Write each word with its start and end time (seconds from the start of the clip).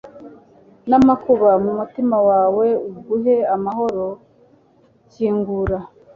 n'amakuba, 0.89 1.49
mu 1.63 1.71
mutima 1.79 2.17
wawe 2.29 2.65
aguhe 2.95 3.35
amahoro, 3.55 4.05
kingura 5.11 5.77